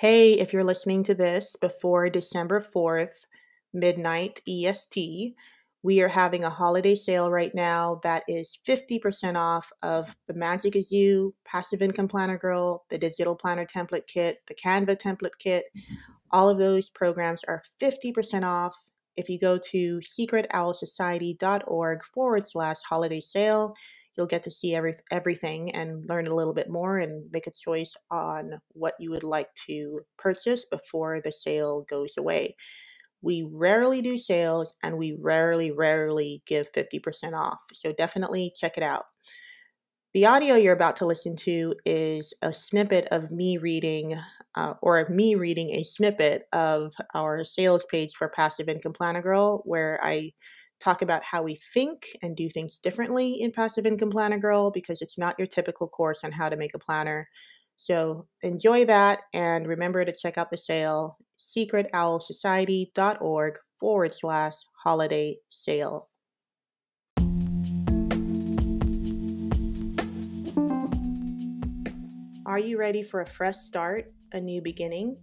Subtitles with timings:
[0.00, 3.26] Hey, if you're listening to this before December 4th,
[3.74, 5.34] midnight EST,
[5.82, 10.74] we are having a holiday sale right now that is 50% off of the Magic
[10.74, 15.66] is You, Passive Income Planner Girl, the Digital Planner Template Kit, the Canva Template Kit.
[15.76, 15.94] Mm-hmm.
[16.30, 18.82] All of those programs are 50% off.
[19.18, 23.76] If you go to secretowlsociety.org forward slash holiday sale,
[24.20, 27.50] you'll get to see every, everything and learn a little bit more and make a
[27.50, 32.54] choice on what you would like to purchase before the sale goes away.
[33.22, 37.60] We rarely do sales and we rarely, rarely give 50% off.
[37.72, 39.06] So definitely check it out.
[40.12, 44.18] The audio you're about to listen to is a snippet of me reading,
[44.54, 49.22] uh, or of me reading a snippet of our sales page for Passive Income Planner
[49.22, 50.32] Girl, where I
[50.80, 55.02] talk about how we think and do things differently in Passive Income Planner Girl because
[55.02, 57.28] it's not your typical course on how to make a planner.
[57.76, 66.08] So enjoy that and remember to check out the sale secretowlsociety.org forward slash holiday sale.
[72.46, 75.18] Are you ready for a fresh start, a new beginning?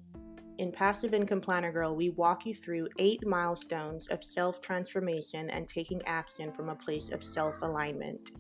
[0.58, 5.68] In Passive Income Planner Girl, we walk you through eight milestones of self transformation and
[5.68, 8.32] taking action from a place of self alignment.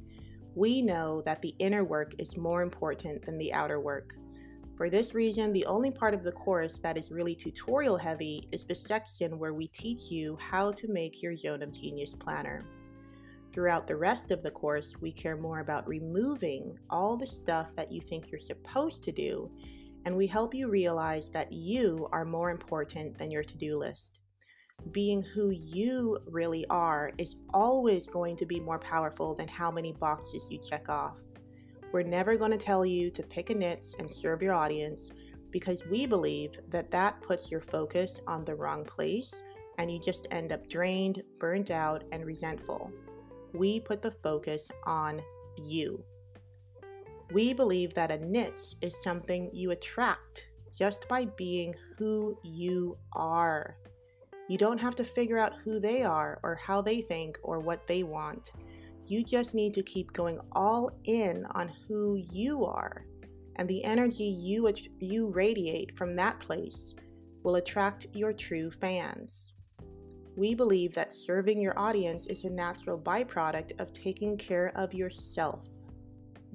[0.55, 4.15] We know that the inner work is more important than the outer work.
[4.75, 8.63] For this reason, the only part of the course that is really tutorial heavy is
[8.63, 12.65] the section where we teach you how to make your Zone of Genius planner.
[13.53, 17.91] Throughout the rest of the course, we care more about removing all the stuff that
[17.91, 19.51] you think you're supposed to do
[20.05, 24.21] and we help you realize that you are more important than your to do list.
[24.91, 29.93] Being who you really are is always going to be more powerful than how many
[29.93, 31.17] boxes you check off.
[31.91, 35.11] We're never going to tell you to pick a niche and serve your audience
[35.51, 39.43] because we believe that that puts your focus on the wrong place
[39.77, 42.91] and you just end up drained, burnt out, and resentful.
[43.53, 45.21] We put the focus on
[45.57, 46.03] you.
[47.31, 53.77] We believe that a niche is something you attract just by being who you are.
[54.47, 57.85] You don't have to figure out who they are or how they think or what
[57.85, 58.53] they want.
[59.05, 63.05] You just need to keep going all in on who you are.
[63.57, 66.95] And the energy you, you radiate from that place
[67.43, 69.53] will attract your true fans.
[70.37, 75.65] We believe that serving your audience is a natural byproduct of taking care of yourself.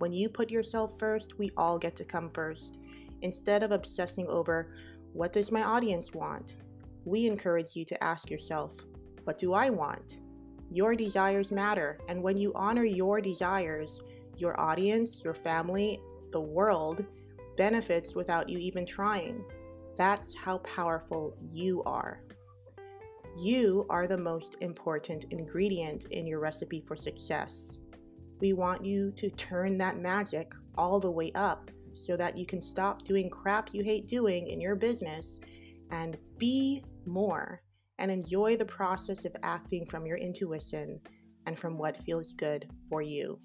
[0.02, 2.80] When you put yourself first, we all get to come first.
[3.20, 4.74] Instead of obsessing over
[5.12, 6.56] what does my audience want,
[7.04, 8.74] we encourage you to ask yourself,
[9.22, 10.16] what do I want?
[10.72, 14.02] Your desires matter, and when you honor your desires,
[14.38, 16.00] your audience, your family,
[16.32, 17.06] the world
[17.56, 19.44] benefits without you even trying.
[19.96, 22.24] That's how powerful you are.
[23.38, 27.78] You are the most important ingredient in your recipe for success.
[28.42, 32.60] We want you to turn that magic all the way up so that you can
[32.60, 35.38] stop doing crap you hate doing in your business
[35.92, 37.62] and be more
[38.00, 41.00] and enjoy the process of acting from your intuition
[41.46, 43.38] and from what feels good for you.